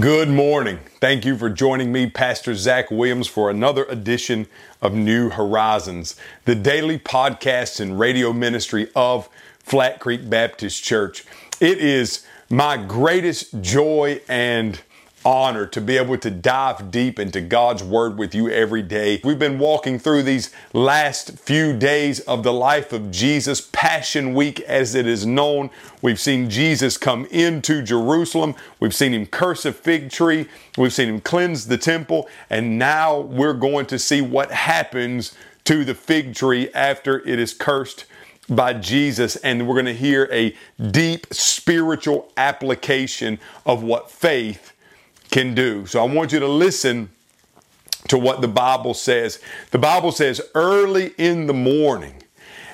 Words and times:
Good 0.00 0.28
morning. 0.28 0.80
Thank 1.00 1.24
you 1.24 1.38
for 1.38 1.48
joining 1.48 1.90
me, 1.90 2.10
Pastor 2.10 2.54
Zach 2.54 2.90
Williams, 2.90 3.26
for 3.26 3.48
another 3.50 3.84
edition 3.86 4.46
of 4.82 4.92
New 4.94 5.30
Horizons, 5.30 6.14
the 6.44 6.54
daily 6.54 6.98
podcast 6.98 7.80
and 7.80 7.98
radio 7.98 8.34
ministry 8.34 8.90
of 8.94 9.30
Flat 9.58 9.98
Creek 9.98 10.28
Baptist 10.28 10.84
Church. 10.84 11.24
It 11.58 11.78
is 11.78 12.26
my 12.50 12.76
greatest 12.76 13.62
joy 13.62 14.20
and 14.28 14.78
honor 15.28 15.66
to 15.66 15.78
be 15.78 15.98
able 15.98 16.16
to 16.16 16.30
dive 16.30 16.90
deep 16.90 17.18
into 17.18 17.38
God's 17.38 17.82
Word 17.82 18.16
with 18.16 18.34
you 18.34 18.48
every 18.48 18.80
day. 18.80 19.20
We've 19.22 19.38
been 19.38 19.58
walking 19.58 19.98
through 19.98 20.22
these 20.22 20.50
last 20.72 21.38
few 21.38 21.76
days 21.76 22.20
of 22.20 22.42
the 22.42 22.52
life 22.52 22.94
of 22.94 23.10
Jesus, 23.10 23.60
Passion 23.60 24.32
Week 24.32 24.58
as 24.60 24.94
it 24.94 25.06
is 25.06 25.26
known. 25.26 25.68
We've 26.00 26.18
seen 26.18 26.48
Jesus 26.48 26.96
come 26.96 27.26
into 27.26 27.82
Jerusalem, 27.82 28.54
we've 28.80 28.94
seen 28.94 29.12
him 29.12 29.26
curse 29.26 29.66
a 29.66 29.72
fig 29.74 30.10
tree, 30.10 30.48
we've 30.78 30.94
seen 30.94 31.10
him 31.10 31.20
cleanse 31.20 31.66
the 31.66 31.76
temple, 31.76 32.26
and 32.48 32.78
now 32.78 33.20
we're 33.20 33.52
going 33.52 33.84
to 33.86 33.98
see 33.98 34.22
what 34.22 34.50
happens 34.50 35.34
to 35.64 35.84
the 35.84 35.94
fig 35.94 36.34
tree 36.34 36.70
after 36.72 37.20
it 37.28 37.38
is 37.38 37.52
cursed 37.52 38.06
by 38.48 38.72
Jesus, 38.72 39.36
and 39.36 39.68
we're 39.68 39.74
going 39.74 39.84
to 39.84 39.92
hear 39.92 40.26
a 40.32 40.56
deep 40.90 41.26
spiritual 41.32 42.32
application 42.38 43.38
of 43.66 43.82
what 43.82 44.10
faith 44.10 44.72
can 45.30 45.54
do. 45.54 45.86
So 45.86 46.00
I 46.00 46.12
want 46.12 46.32
you 46.32 46.38
to 46.40 46.48
listen 46.48 47.10
to 48.08 48.18
what 48.18 48.40
the 48.40 48.48
Bible 48.48 48.94
says. 48.94 49.40
The 49.70 49.78
Bible 49.78 50.12
says, 50.12 50.40
early 50.54 51.12
in 51.18 51.46
the 51.46 51.54
morning, 51.54 52.22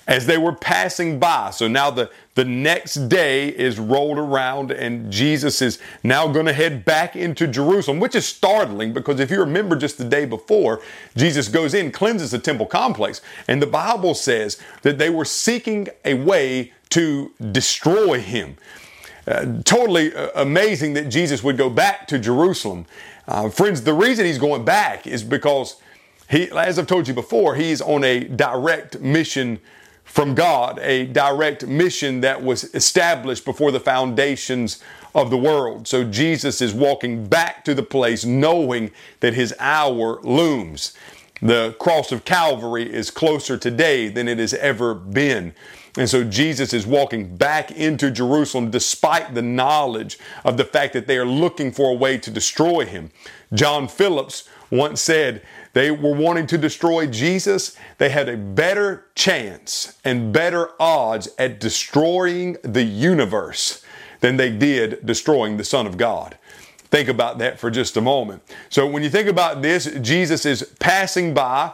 as 0.06 0.27
they 0.27 0.36
were 0.36 0.52
passing 0.52 1.18
by. 1.18 1.50
So 1.50 1.66
now 1.66 1.90
the, 1.90 2.10
the 2.34 2.44
next 2.44 3.08
day 3.08 3.48
is 3.48 3.78
rolled 3.78 4.18
around 4.18 4.70
and 4.70 5.10
Jesus 5.10 5.62
is 5.62 5.78
now 6.02 6.28
going 6.28 6.46
to 6.46 6.52
head 6.52 6.84
back 6.84 7.16
into 7.16 7.46
Jerusalem, 7.46 8.00
which 8.00 8.14
is 8.14 8.27
startling 8.27 8.92
because 8.92 9.18
if 9.18 9.30
you 9.30 9.41
remember 9.41 9.77
just 9.77 9.98
the 9.98 10.05
day 10.05 10.27
before, 10.27 10.83
Jesus 11.16 11.48
goes 11.48 11.74
in, 11.74 11.91
cleanses 11.91 12.33
the 12.33 12.39
temple 12.39 12.66
complex. 12.66 13.22
And 13.48 13.62
the 13.62 13.66
Bible 13.66 14.14
says 14.14 14.61
that 14.83 14.98
they 14.98 15.11
were 15.11 15.24
seeking 15.24 15.89
a 16.05 16.14
way 16.14 16.72
to 16.91 17.33
destroy 17.50 18.20
him. 18.20 18.56
Uh, 19.27 19.62
totally 19.64 20.14
uh, 20.14 20.28
amazing 20.36 20.92
that 20.94 21.08
Jesus 21.08 21.42
would 21.42 21.56
go 21.56 21.70
back 21.70 22.06
to 22.08 22.19
Jerusalem. 22.19 22.86
Uh, 23.27 23.48
friends, 23.48 23.83
the 23.83 23.94
reason 23.94 24.27
he's 24.27 24.39
going 24.39 24.64
back 24.64 25.06
is 25.06 25.25
because 25.25 25.77
he, 26.28 26.50
as 26.50 26.78
I've 26.78 26.86
told 26.86 27.08
you 27.08 27.14
before, 27.14 27.55
he's 27.55 27.80
on 27.80 28.05
a 28.05 28.20
direct 28.25 29.00
mission 29.00 29.61
from 30.05 30.34
God, 30.34 30.78
a 30.80 31.06
direct 31.06 31.67
mission 31.67 32.20
that 32.20 32.42
was 32.42 32.64
established 32.75 33.45
before 33.45 33.70
the 33.72 33.80
foundations 33.80 34.83
of 35.14 35.30
the 35.30 35.39
world. 35.39 35.89
So 35.89 36.05
Jesus 36.05 36.61
is 36.61 36.75
walking 36.75 37.27
back 37.27 37.64
to 37.64 37.75
the 37.75 37.83
place 37.83 38.25
knowing 38.25 38.91
that 39.20 39.34
his 39.34 39.55
hour 39.58 40.20
looms. 40.22 40.95
The 41.41 41.75
cross 41.78 42.12
of 42.12 42.25
Calvary 42.25 42.92
is 42.92 43.11
closer 43.11 43.56
today 43.56 44.08
than 44.08 44.28
it 44.28 44.39
has 44.39 44.55
ever 44.55 44.95
been. 44.95 45.55
And 45.97 46.11
so 46.11 46.25
Jesus 46.25 46.73
is 46.73 46.87
walking 46.87 47.37
back 47.37 47.70
into 47.70 48.11
Jerusalem 48.11 48.70
despite 48.70 49.34
the 49.34 49.42
knowledge 49.42 50.19
of 50.45 50.56
the 50.56 50.64
fact 50.64 50.92
that 50.95 51.06
they 51.06 51.19
are 51.19 51.27
looking 51.27 51.70
for 51.70 51.91
a 51.91 51.95
way 51.95 52.19
to 52.19 52.31
destroy 52.31 52.84
him. 52.84 53.11
John 53.53 53.86
Phillips 53.86 54.48
once 54.70 55.01
said 55.01 55.42
they 55.73 55.92
were 55.92 56.14
wanting 56.14 56.48
to 56.48 56.59
destroy 56.59 57.06
Jesus. 57.06 57.77
They 57.98 58.09
had 58.09 58.28
a 58.28 58.36
better 58.36 59.06
chance 59.14 59.98
and 60.05 60.33
better 60.33 60.70
odds 60.81 61.28
at 61.39 61.61
destroying 61.61 62.56
the 62.62 62.83
universe 62.83 63.84
than 64.20 64.36
they 64.36 64.51
did 64.51 65.05
destroying 65.06 65.58
the 65.58 65.64
Son 65.64 65.86
of 65.86 65.97
God. 65.97 66.36
Think 66.77 67.08
about 67.08 67.39
that 67.39 67.61
for 67.61 67.70
just 67.70 67.97
a 67.97 68.01
moment. 68.01 68.42
So 68.69 68.86
when 68.86 69.03
you 69.05 69.11
think 69.11 69.29
about 69.29 69.62
this, 69.62 69.86
Jesus 70.01 70.45
is 70.45 70.74
passing 70.80 71.35
by 71.35 71.73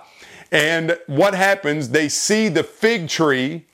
and 0.53 0.99
what 1.06 1.34
happens? 1.34 1.91
They 1.91 2.09
see 2.09 2.49
the 2.49 2.65
fig 2.65 3.09
tree 3.09 3.67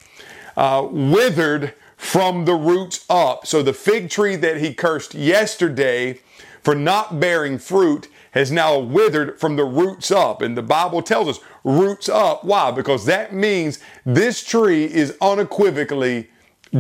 uh, 0.57 0.87
withered 0.91 1.75
from 1.97 2.45
the 2.45 2.55
roots 2.55 3.05
up. 3.09 3.47
So 3.47 3.63
the 3.63 3.73
fig 3.73 4.11
tree 4.11 4.37
that 4.37 4.59
he 4.59 4.75
cursed 4.75 5.15
yesterday 5.15 6.21
for 6.63 6.75
not 6.75 7.21
bearing 7.21 7.59
fruit 7.59 8.09
has 8.33 8.53
now 8.53 8.79
withered 8.79 9.41
from 9.41 9.57
the 9.57 9.65
roots 9.65 10.11
up. 10.11 10.43
And 10.43 10.57
the 10.57 10.63
Bible 10.63 11.01
tells 11.01 11.29
us 11.29 11.41
roots 11.65 12.09
up. 12.09 12.45
Why? 12.45 12.71
Because 12.71 13.07
that 13.07 13.33
means 13.33 13.79
this 14.05 14.45
tree 14.45 14.85
is 14.85 15.17
unequivocally 15.21 16.29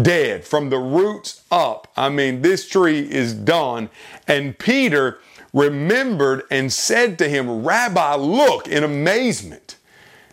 dead 0.02 0.44
from 0.44 0.68
the 0.68 0.78
roots 0.78 1.42
up. 1.50 1.90
I 1.96 2.10
mean, 2.10 2.42
this 2.42 2.68
tree 2.68 3.00
is 3.00 3.32
done. 3.32 3.88
And 4.28 4.58
Peter 4.58 5.18
remembered 5.54 6.42
and 6.50 6.70
said 6.70 7.18
to 7.18 7.28
him, 7.28 7.64
Rabbi, 7.64 8.14
look 8.16 8.68
in 8.68 8.84
amazement. 8.84 9.75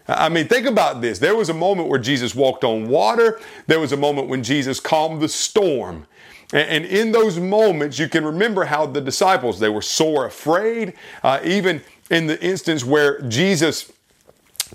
I 0.07 0.29
mean, 0.29 0.47
think 0.47 0.65
about 0.65 1.01
this. 1.01 1.19
There 1.19 1.35
was 1.35 1.49
a 1.49 1.53
moment 1.53 1.87
where 1.87 1.99
Jesus 1.99 2.35
walked 2.35 2.63
on 2.63 2.89
water. 2.89 3.39
There 3.67 3.79
was 3.79 3.91
a 3.93 3.97
moment 3.97 4.27
when 4.27 4.43
Jesus 4.43 4.79
calmed 4.79 5.21
the 5.21 5.29
storm. 5.29 6.07
And 6.51 6.85
in 6.85 7.11
those 7.11 7.39
moments, 7.39 7.97
you 7.97 8.07
can 8.07 8.23
remember 8.23 8.65
how 8.65 8.85
the 8.85 9.01
disciples, 9.01 9.59
they 9.59 9.69
were 9.69 9.81
sore 9.81 10.25
afraid. 10.25 10.93
Uh, 11.23 11.39
even 11.43 11.81
in 12.11 12.27
the 12.27 12.39
instance 12.43 12.85
where 12.85 13.21
Jesus 13.21 13.91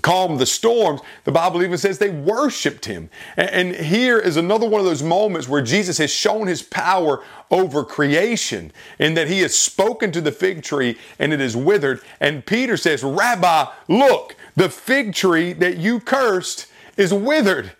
calmed 0.01 0.39
the 0.39 0.45
storms, 0.45 1.01
the 1.23 1.31
Bible 1.31 1.63
even 1.63 1.77
says 1.77 1.97
they 1.97 2.09
worshiped 2.09 2.85
him. 2.85 3.09
And 3.37 3.75
here 3.75 4.19
is 4.19 4.37
another 4.37 4.67
one 4.67 4.79
of 4.79 4.85
those 4.85 5.03
moments 5.03 5.47
where 5.47 5.61
Jesus 5.61 5.97
has 5.99 6.11
shown 6.11 6.47
his 6.47 6.61
power 6.61 7.23
over 7.51 7.83
creation 7.83 8.71
in 8.97 9.13
that 9.13 9.27
he 9.27 9.41
has 9.41 9.55
spoken 9.55 10.11
to 10.11 10.21
the 10.21 10.31
fig 10.31 10.63
tree 10.63 10.97
and 11.17 11.33
it 11.33 11.41
is 11.41 11.55
withered. 11.55 12.01
And 12.19 12.45
Peter 12.45 12.77
says, 12.77 13.03
Rabbi, 13.03 13.65
look, 13.87 14.35
the 14.59 14.69
fig 14.69 15.13
tree 15.13 15.53
that 15.53 15.77
you 15.77 16.01
cursed 16.01 16.67
is 16.97 17.13
withered. 17.13 17.71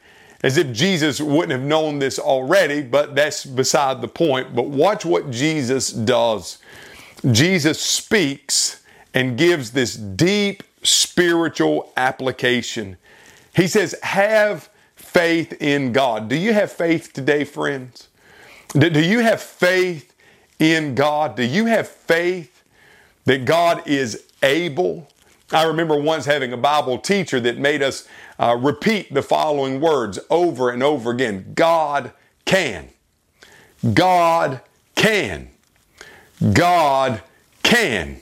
As 0.41 0.56
if 0.56 0.72
Jesus 0.72 1.19
wouldn't 1.19 1.51
have 1.51 1.62
known 1.62 2.00
this 2.00 2.17
already, 2.17 2.81
but 2.81 3.13
that's 3.13 3.45
beside 3.45 4.00
the 4.00 4.07
point. 4.07 4.56
But 4.56 4.67
watch 4.69 5.03
what 5.03 5.29
Jesus 5.29 5.91
does. 5.91 6.59
Jesus 7.29 7.81
speaks 7.81 8.81
and 9.13 9.38
gives 9.38 9.72
this 9.72 9.95
deep 9.97 10.63
spiritual 10.81 11.91
application. 11.97 12.96
He 13.53 13.67
says, 13.67 13.94
Have 14.01 14.69
faith 14.96 15.61
in 15.61 15.91
God. 15.91 16.29
Do 16.29 16.38
you 16.38 16.53
have 16.53 16.72
faith 16.72 17.11
today, 17.11 17.44
friends? 17.44 18.07
Do 18.69 19.01
you 19.01 19.19
have 19.19 19.41
faith 19.41 20.16
in 20.59 20.96
God? 20.96 21.35
Do 21.35 21.44
you 21.44 21.66
have 21.66 21.90
faith 21.90 22.63
that 23.25 23.44
God 23.44 23.85
is 23.85 24.23
able? 24.41 25.09
I 25.52 25.64
remember 25.64 26.00
once 26.00 26.26
having 26.26 26.54
a 26.54 26.58
Bible 26.58 27.00
teacher 27.00 27.40
that 27.40 27.58
made 27.58 27.82
us 27.82 28.08
uh, 28.38 28.58
repeat 28.60 29.14
the 29.14 29.24
following 29.24 29.82
words 29.82 30.20
over 30.30 30.70
and 30.70 30.84
over 30.84 31.12
again 31.12 31.54
God 31.56 32.12
can. 32.46 32.90
God 33.94 34.62
can. 34.96 35.50
God 36.54 37.22
can. 37.64 38.20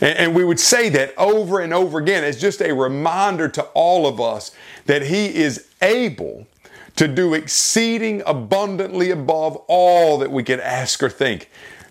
And, 0.00 0.34
we 0.34 0.44
would 0.44 0.60
say 0.60 0.88
that 0.90 1.12
over 1.18 1.58
and 1.60 1.74
over 1.74 1.98
again 1.98 2.22
as 2.22 2.40
just 2.40 2.62
a 2.62 2.72
reminder 2.72 3.48
to 3.48 3.62
all 3.74 4.06
of 4.06 4.20
us 4.20 4.52
that 4.86 5.02
He 5.02 5.34
is 5.34 5.66
able 5.82 6.46
to 6.94 7.08
do 7.08 7.34
exceeding 7.34 8.22
abundantly 8.24 9.10
above 9.10 9.56
all 9.66 10.18
that 10.18 10.30
we 10.30 10.44
could 10.44 10.60
ask 10.60 11.02
or 11.02 11.08
think. 11.08 11.50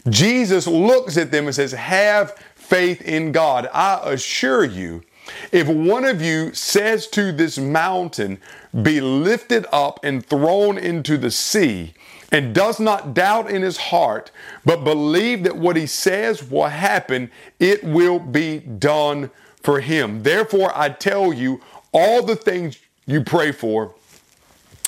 Jesus 0.09 0.67
looks 0.67 1.17
at 1.17 1.31
them 1.31 1.45
and 1.47 1.55
says, 1.55 1.73
Have 1.73 2.41
faith 2.67 3.01
in 3.01 3.31
God. 3.31 3.69
I 3.73 4.01
assure 4.11 4.65
you, 4.65 5.03
if 5.51 5.67
one 5.67 6.05
of 6.05 6.21
you 6.21 6.53
says 6.53 7.07
to 7.07 7.31
this 7.31 7.57
mountain, 7.57 8.39
Be 8.81 9.01
lifted 9.01 9.65
up 9.71 9.99
and 10.03 10.25
thrown 10.25 10.77
into 10.77 11.17
the 11.17 11.31
sea, 11.31 11.93
and 12.31 12.53
does 12.53 12.79
not 12.79 13.13
doubt 13.13 13.49
in 13.49 13.61
his 13.61 13.77
heart, 13.77 14.31
but 14.65 14.83
believe 14.83 15.43
that 15.43 15.57
what 15.57 15.75
he 15.75 15.85
says 15.85 16.43
will 16.49 16.67
happen, 16.67 17.31
it 17.59 17.83
will 17.83 18.19
be 18.19 18.59
done 18.59 19.31
for 19.61 19.79
him. 19.79 20.23
Therefore, 20.23 20.71
I 20.75 20.89
tell 20.89 21.33
you, 21.33 21.61
all 21.93 22.23
the 22.23 22.35
things 22.35 22.79
you 23.05 23.23
pray 23.23 23.51
for, 23.51 23.95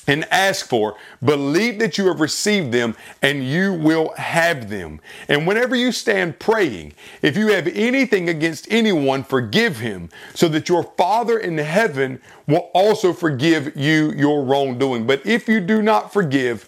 and 0.09 0.25
ask 0.31 0.67
for. 0.67 0.95
Believe 1.23 1.77
that 1.77 1.97
you 2.00 2.07
have 2.07 2.19
received 2.19 2.71
them 2.71 2.95
and 3.21 3.47
you 3.47 3.73
will 3.73 4.11
have 4.15 4.67
them. 4.67 5.00
And 5.27 5.45
whenever 5.45 5.75
you 5.75 5.91
stand 5.91 6.39
praying, 6.39 6.94
if 7.21 7.38
you 7.38 7.50
have 7.50 7.67
anything 7.67 8.27
against 8.27 8.67
anyone, 8.71 9.23
forgive 9.23 9.77
him, 9.77 10.09
so 10.33 10.47
that 10.50 10.67
your 10.67 10.83
Father 10.83 11.38
in 11.38 11.59
heaven 11.59 12.19
will 12.47 12.71
also 12.73 13.13
forgive 13.13 13.77
you 13.77 14.11
your 14.13 14.44
wrongdoing. 14.44 15.06
But 15.06 15.23
if 15.27 15.47
you 15.47 15.59
do 15.59 15.83
not 15.83 16.11
forgive, 16.11 16.67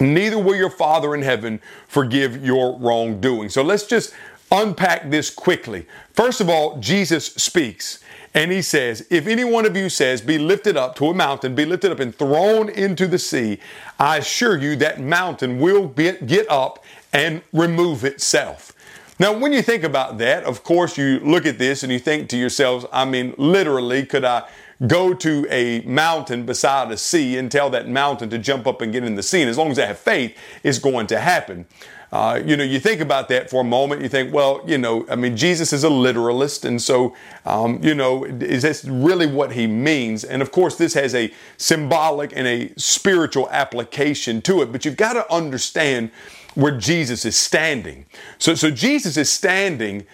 neither 0.00 0.38
will 0.38 0.56
your 0.56 0.70
Father 0.70 1.14
in 1.14 1.20
heaven 1.20 1.60
forgive 1.86 2.42
your 2.42 2.78
wrongdoing. 2.78 3.50
So 3.50 3.62
let's 3.62 3.84
just 3.86 4.14
unpack 4.50 5.10
this 5.10 5.28
quickly. 5.28 5.86
First 6.14 6.40
of 6.40 6.48
all, 6.48 6.78
Jesus 6.78 7.26
speaks. 7.26 8.02
And 8.34 8.50
he 8.50 8.62
says, 8.62 9.06
If 9.10 9.26
any 9.26 9.44
one 9.44 9.66
of 9.66 9.76
you 9.76 9.88
says, 9.88 10.20
Be 10.20 10.38
lifted 10.38 10.76
up 10.76 10.96
to 10.96 11.06
a 11.06 11.14
mountain, 11.14 11.54
be 11.54 11.64
lifted 11.64 11.92
up 11.92 12.00
and 12.00 12.14
thrown 12.14 12.68
into 12.70 13.06
the 13.06 13.18
sea, 13.18 13.58
I 13.98 14.18
assure 14.18 14.58
you 14.58 14.76
that 14.76 15.00
mountain 15.00 15.58
will 15.58 15.88
get 15.88 16.50
up 16.50 16.84
and 17.12 17.42
remove 17.52 18.04
itself. 18.04 18.72
Now, 19.18 19.38
when 19.38 19.52
you 19.52 19.62
think 19.62 19.84
about 19.84 20.18
that, 20.18 20.44
of 20.44 20.64
course, 20.64 20.96
you 20.96 21.20
look 21.20 21.46
at 21.46 21.58
this 21.58 21.82
and 21.82 21.92
you 21.92 21.98
think 21.98 22.28
to 22.30 22.36
yourselves, 22.36 22.86
I 22.92 23.04
mean, 23.04 23.34
literally, 23.36 24.04
could 24.06 24.24
I 24.24 24.48
go 24.86 25.14
to 25.14 25.46
a 25.48 25.82
mountain 25.82 26.44
beside 26.44 26.90
a 26.90 26.96
sea 26.96 27.36
and 27.36 27.52
tell 27.52 27.70
that 27.70 27.88
mountain 27.88 28.30
to 28.30 28.38
jump 28.38 28.66
up 28.66 28.80
and 28.80 28.92
get 28.92 29.04
in 29.04 29.14
the 29.14 29.22
sea? 29.22 29.42
And 29.42 29.50
as 29.50 29.58
long 29.58 29.70
as 29.70 29.78
I 29.78 29.86
have 29.86 29.98
faith, 29.98 30.36
it's 30.64 30.78
going 30.78 31.06
to 31.08 31.20
happen. 31.20 31.66
Uh, 32.12 32.38
you 32.44 32.58
know, 32.58 32.62
you 32.62 32.78
think 32.78 33.00
about 33.00 33.30
that 33.30 33.48
for 33.48 33.62
a 33.62 33.64
moment. 33.64 34.02
You 34.02 34.08
think, 34.08 34.34
well, 34.34 34.60
you 34.66 34.76
know, 34.76 35.06
I 35.08 35.16
mean, 35.16 35.34
Jesus 35.34 35.72
is 35.72 35.82
a 35.82 35.88
literalist, 35.88 36.66
and 36.66 36.80
so, 36.80 37.16
um, 37.46 37.80
you 37.82 37.94
know, 37.94 38.24
is 38.24 38.60
this 38.60 38.84
really 38.84 39.26
what 39.26 39.52
he 39.52 39.66
means? 39.66 40.22
And 40.22 40.42
of 40.42 40.52
course, 40.52 40.76
this 40.76 40.92
has 40.92 41.14
a 41.14 41.32
symbolic 41.56 42.36
and 42.36 42.46
a 42.46 42.70
spiritual 42.76 43.48
application 43.50 44.42
to 44.42 44.60
it. 44.60 44.70
But 44.70 44.84
you've 44.84 44.98
got 44.98 45.14
to 45.14 45.32
understand 45.32 46.10
where 46.54 46.76
Jesus 46.76 47.24
is 47.24 47.34
standing. 47.34 48.04
So, 48.38 48.54
so 48.54 48.70
Jesus 48.70 49.16
is 49.16 49.30
standing 49.30 50.06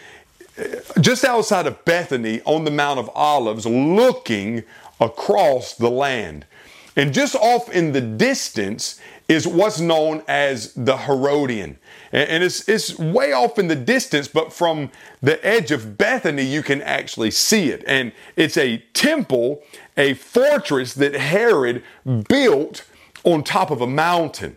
uh, 0.57 0.65
just 1.01 1.25
outside 1.25 1.67
of 1.67 1.85
Bethany 1.85 2.41
on 2.45 2.65
the 2.65 2.71
Mount 2.71 3.01
of 3.01 3.11
Olives, 3.13 3.67
looking 3.67 4.63
across 5.01 5.75
the 5.75 5.91
land. 5.91 6.47
And 6.99 7.15
just 7.15 7.37
off 7.37 7.71
in 7.71 7.93
the 7.93 8.01
distance 8.01 9.01
is 9.29 9.47
what's 9.47 9.79
known 9.79 10.23
as 10.27 10.73
the 10.75 10.97
Herodium. 10.97 11.79
And 12.11 12.43
it's, 12.43 12.69
it's 12.69 12.99
way 12.99 13.33
off 13.33 13.57
in 13.57 13.69
the 13.69 13.77
distance, 13.77 14.27
but 14.27 14.53
from 14.53 14.91
the 15.21 15.45
edge 15.47 15.71
of 15.71 15.97
Bethany, 15.97 16.43
you 16.43 16.63
can 16.63 16.83
actually 16.83 17.31
see 17.31 17.71
it. 17.71 17.85
And 17.87 18.11
it's 18.35 18.57
a 18.57 18.79
temple, 18.95 19.63
a 19.97 20.15
fortress 20.15 20.95
that 20.95 21.15
Herod 21.15 21.85
built 22.29 22.85
on 23.23 23.45
top 23.45 23.71
of 23.71 23.81
a 23.81 23.87
mountain. 23.87 24.57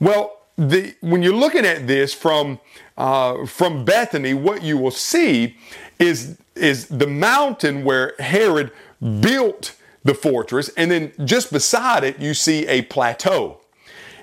Well, 0.00 0.38
the, 0.58 0.94
when 1.00 1.22
you're 1.22 1.32
looking 1.32 1.64
at 1.64 1.86
this 1.86 2.12
from, 2.12 2.60
uh, 2.98 3.46
from 3.46 3.86
Bethany, 3.86 4.34
what 4.34 4.62
you 4.62 4.76
will 4.76 4.90
see 4.90 5.56
is, 5.98 6.36
is 6.56 6.88
the 6.88 7.06
mountain 7.06 7.84
where 7.84 8.14
Herod 8.18 8.70
built 9.00 9.76
the 10.04 10.14
fortress, 10.14 10.70
and 10.76 10.90
then 10.90 11.12
just 11.24 11.52
beside 11.52 12.04
it, 12.04 12.18
you 12.18 12.34
see 12.34 12.66
a 12.66 12.82
plateau. 12.82 13.60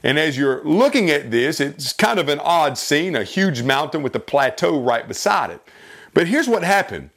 And 0.04 0.18
as 0.18 0.38
you're 0.38 0.64
looking 0.64 1.10
at 1.10 1.32
this, 1.32 1.60
it's 1.60 1.94
kind 1.94 2.20
of 2.20 2.30
an 2.30 2.40
odd 2.40 2.78
scene 2.78 3.16
a 3.16 3.24
huge 3.24 3.64
mountain 3.64 4.04
with 4.04 4.16
a 4.16 4.20
plateau 4.20 4.80
right 4.80 5.08
beside 5.08 5.50
it. 5.50 5.62
But 6.14 6.28
here's 6.28 6.48
what 6.48 6.64
happened 6.64 7.10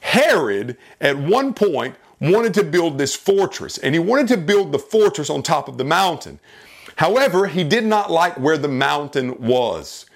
Herod, 0.00 0.76
at 1.00 1.18
one 1.18 1.54
point, 1.54 1.96
wanted 2.20 2.54
to 2.54 2.64
build 2.64 2.98
this 2.98 3.14
fortress, 3.14 3.78
and 3.78 3.94
he 3.94 3.98
wanted 3.98 4.28
to 4.28 4.36
build 4.36 4.72
the 4.72 4.78
fortress 4.78 5.30
on 5.30 5.42
top 5.42 5.68
of 5.68 5.78
the 5.78 5.84
mountain. 5.84 6.40
However, 6.96 7.46
he 7.46 7.62
did 7.62 7.84
not 7.84 8.10
like 8.10 8.38
where 8.38 8.58
the 8.58 8.68
mountain 8.68 9.40
was. 9.40 10.06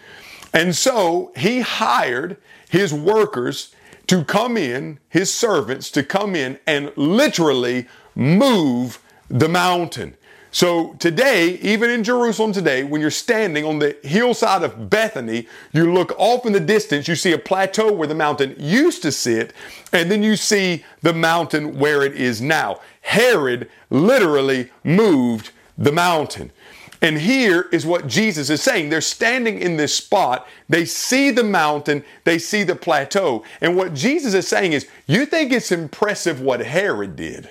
And 0.53 0.75
so 0.75 1.33
he 1.37 1.61
hired 1.61 2.37
his 2.69 2.93
workers 2.93 3.75
to 4.13 4.23
come 4.23 4.59
in, 4.59 4.99
his 5.09 5.33
servants 5.33 5.91
to 5.91 6.03
come 6.03 6.37
in 6.37 6.59
and 6.67 6.93
literally 6.97 7.87
move 8.15 9.01
the 9.31 9.49
mountain. 9.49 10.15
So 10.51 10.93
today, 10.99 11.55
even 11.63 11.89
in 11.89 12.05
Jerusalem 12.05 12.53
today, 12.53 12.85
when 12.85 13.01
you're 13.01 13.11
standing 13.11 13.65
on 13.65 13.79
the 13.79 13.97
hillside 14.03 14.65
of 14.65 14.91
Bethany, 14.91 15.49
you 15.73 15.95
look 15.95 16.13
off 16.19 16.45
in 16.45 16.53
the 16.53 16.61
distance, 16.61 17.09
you 17.09 17.15
see 17.15 17.33
a 17.33 17.39
plateau 17.39 17.91
where 17.91 18.07
the 18.07 18.15
mountain 18.15 18.55
used 18.59 19.01
to 19.01 19.13
sit, 19.13 19.55
and 19.95 20.11
then 20.11 20.23
you 20.23 20.37
see 20.37 20.85
the 21.01 21.15
mountain 21.15 21.79
where 21.79 22.03
it 22.03 22.13
is 22.13 22.43
now. 22.43 22.81
Herod 23.01 23.71
literally 23.89 24.71
moved 24.85 25.53
the 25.79 25.93
mountain. 25.93 26.53
And 27.03 27.19
here 27.19 27.67
is 27.73 27.85
what 27.85 28.07
Jesus 28.07 28.49
is 28.49 28.63
saying. 28.63 28.89
They're 28.89 29.01
standing 29.01 29.59
in 29.59 29.77
this 29.77 29.93
spot. 29.93 30.47
They 30.69 30.85
see 30.85 31.31
the 31.31 31.43
mountain, 31.43 32.05
they 32.23 32.39
see 32.39 32.63
the 32.63 32.77
plateau. 32.77 33.45
And 33.61 33.77
what 33.77 33.93
Jesus 33.93 34.35
is 34.35 34.47
saying 34.47 34.73
is, 34.73 34.87
you 35.09 35.27
think 35.27 35.53
it's 35.53 35.73
impressive 35.73 36.41
what 36.41 36.61
Herod 36.61 37.17
did. 37.17 37.51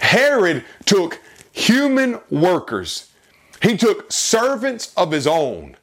Herod 0.00 0.64
took 0.84 1.20
human 1.52 2.20
workers. 2.28 3.12
He 3.62 3.76
took 3.76 4.10
servants 4.10 4.92
of 4.96 5.12
his 5.12 5.28
own. 5.28 5.76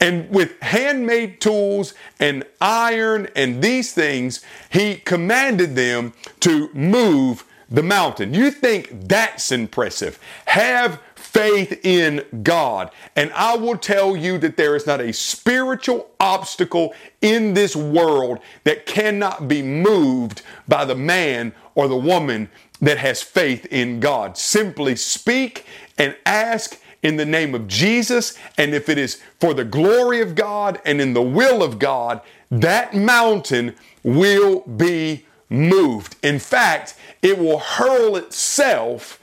And 0.00 0.30
with 0.30 0.60
handmade 0.60 1.40
tools 1.40 1.94
and 2.20 2.44
iron 2.60 3.28
and 3.34 3.62
these 3.62 3.92
things, 3.92 4.44
he 4.70 4.96
commanded 4.96 5.74
them 5.74 6.12
to 6.40 6.68
move 6.72 7.44
the 7.70 7.82
mountain. 7.82 8.32
You 8.32 8.50
think 8.50 9.08
that's 9.08 9.50
impressive. 9.50 10.18
Have 10.46 11.00
faith 11.38 11.84
in 11.84 12.24
God. 12.42 12.90
And 13.14 13.32
I 13.32 13.56
will 13.56 13.76
tell 13.76 14.16
you 14.16 14.38
that 14.38 14.56
there 14.56 14.74
is 14.74 14.86
not 14.86 15.00
a 15.00 15.12
spiritual 15.12 16.10
obstacle 16.18 16.94
in 17.20 17.54
this 17.54 17.76
world 17.76 18.40
that 18.64 18.86
cannot 18.86 19.46
be 19.46 19.62
moved 19.62 20.42
by 20.66 20.84
the 20.84 20.96
man 20.96 21.52
or 21.76 21.86
the 21.86 21.96
woman 21.96 22.50
that 22.80 22.98
has 22.98 23.22
faith 23.22 23.66
in 23.66 24.00
God. 24.00 24.36
Simply 24.36 24.96
speak 24.96 25.64
and 25.96 26.16
ask 26.26 26.80
in 27.04 27.16
the 27.16 27.24
name 27.24 27.54
of 27.54 27.68
Jesus. 27.68 28.36
And 28.56 28.74
if 28.74 28.88
it 28.88 28.98
is 28.98 29.22
for 29.38 29.54
the 29.54 29.64
glory 29.64 30.20
of 30.20 30.34
God 30.34 30.80
and 30.84 31.00
in 31.00 31.14
the 31.14 31.22
will 31.22 31.62
of 31.62 31.78
God, 31.78 32.20
that 32.50 32.94
mountain 32.94 33.76
will 34.02 34.60
be 34.62 35.24
moved. 35.48 36.16
In 36.22 36.40
fact, 36.40 36.96
it 37.22 37.38
will 37.38 37.60
hurl 37.60 38.16
itself 38.16 39.20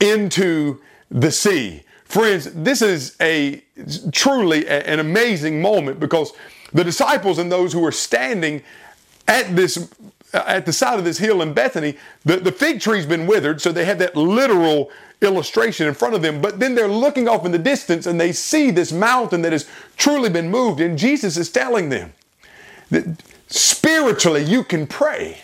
into 0.00 0.80
the 1.12 1.30
sea. 1.30 1.82
Friends, 2.04 2.52
this 2.52 2.82
is 2.82 3.16
a 3.20 3.62
truly 4.10 4.66
a, 4.66 4.82
an 4.86 4.98
amazing 4.98 5.62
moment 5.62 6.00
because 6.00 6.32
the 6.72 6.84
disciples 6.84 7.38
and 7.38 7.52
those 7.52 7.72
who 7.72 7.84
are 7.86 7.92
standing 7.92 8.62
at 9.28 9.54
this 9.54 9.88
uh, 10.34 10.44
at 10.46 10.66
the 10.66 10.72
side 10.72 10.98
of 10.98 11.04
this 11.04 11.18
hill 11.18 11.42
in 11.42 11.52
Bethany, 11.52 11.96
the, 12.24 12.38
the 12.38 12.52
fig 12.52 12.80
tree's 12.80 13.06
been 13.06 13.26
withered, 13.26 13.60
so 13.60 13.70
they 13.70 13.84
have 13.84 13.98
that 13.98 14.16
literal 14.16 14.90
illustration 15.20 15.86
in 15.86 15.94
front 15.94 16.14
of 16.14 16.22
them. 16.22 16.40
But 16.40 16.58
then 16.58 16.74
they're 16.74 16.88
looking 16.88 17.28
off 17.28 17.44
in 17.44 17.52
the 17.52 17.58
distance 17.58 18.06
and 18.06 18.20
they 18.20 18.32
see 18.32 18.70
this 18.70 18.92
mountain 18.92 19.42
that 19.42 19.52
has 19.52 19.68
truly 19.96 20.30
been 20.30 20.50
moved. 20.50 20.80
And 20.80 20.98
Jesus 20.98 21.36
is 21.36 21.50
telling 21.50 21.90
them 21.90 22.12
that 22.90 23.22
spiritually 23.46 24.42
you 24.42 24.64
can 24.64 24.86
pray 24.86 25.42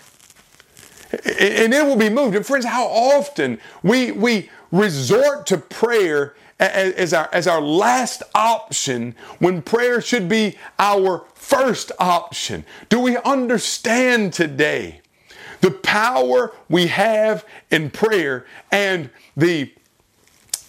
and 1.13 1.73
it 1.73 1.85
will 1.85 1.97
be 1.97 2.11
moved. 2.11 2.37
And 2.37 2.45
friends, 2.45 2.65
how 2.65 2.87
often 2.87 3.59
we, 3.83 4.13
we 4.13 4.51
resort 4.71 5.47
to 5.47 5.59
prayer 5.59 6.35
as 6.59 7.13
our, 7.13 7.29
as 7.33 7.47
our 7.47 7.61
last 7.61 8.23
option 8.35 9.15
when 9.39 9.63
prayer 9.63 10.01
should 10.01 10.29
be 10.29 10.57
our 10.79 11.25
first 11.35 11.93
option. 11.99 12.65
Do 12.89 13.01
we 13.01 13.17
understand 13.19 14.33
today 14.33 15.01
the 15.61 15.71
power 15.71 16.53
we 16.69 16.89
have 16.89 17.45
in 17.71 17.91
prayer 17.91 18.45
and 18.73 19.11
the 19.37 19.73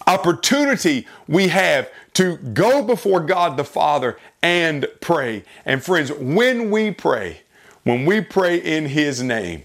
opportunity 0.06 1.06
we 1.28 1.48
have 1.48 1.90
to 2.14 2.36
go 2.36 2.82
before 2.82 3.20
God 3.20 3.56
the 3.56 3.64
Father 3.64 4.16
and 4.42 4.86
pray? 5.00 5.44
And 5.64 5.82
friends, 5.82 6.12
when 6.12 6.70
we 6.70 6.92
pray, 6.92 7.40
when 7.82 8.04
we 8.06 8.20
pray 8.20 8.58
in 8.58 8.86
His 8.86 9.22
name, 9.22 9.64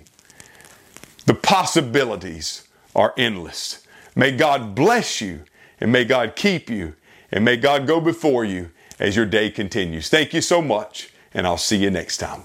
the 1.27 1.35
possibilities 1.35 2.67
are 2.95 3.13
endless. 3.17 3.84
May 4.15 4.31
God 4.31 4.73
bless 4.73 5.21
you 5.21 5.41
and 5.79 5.91
may 5.91 6.05
God 6.05 6.35
keep 6.35 6.69
you 6.69 6.95
and 7.31 7.43
may 7.43 7.57
God 7.57 7.85
go 7.85 7.99
before 7.99 8.45
you 8.45 8.71
as 8.99 9.15
your 9.15 9.25
day 9.25 9.51
continues. 9.51 10.09
Thank 10.09 10.33
you 10.33 10.41
so 10.41 10.61
much, 10.61 11.09
and 11.33 11.45
I'll 11.45 11.57
see 11.57 11.77
you 11.77 11.91
next 11.91 12.17
time. 12.17 12.43